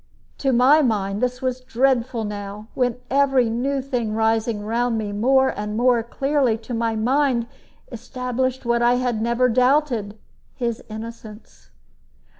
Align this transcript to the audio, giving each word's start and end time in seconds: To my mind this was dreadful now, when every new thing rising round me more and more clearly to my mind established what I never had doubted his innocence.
To 0.39 0.51
my 0.51 0.81
mind 0.81 1.21
this 1.21 1.43
was 1.43 1.61
dreadful 1.61 2.23
now, 2.23 2.69
when 2.73 2.95
every 3.11 3.51
new 3.51 3.83
thing 3.83 4.15
rising 4.15 4.65
round 4.65 4.97
me 4.97 5.11
more 5.11 5.49
and 5.49 5.77
more 5.77 6.01
clearly 6.01 6.57
to 6.57 6.73
my 6.73 6.95
mind 6.95 7.45
established 7.91 8.65
what 8.65 8.81
I 8.81 8.95
never 9.11 9.45
had 9.47 9.53
doubted 9.55 10.17
his 10.55 10.83
innocence. 10.89 11.69